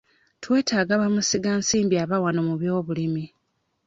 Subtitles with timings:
[0.43, 3.23] Twetaaga bamusigansimbi aba wano mu byobulimi.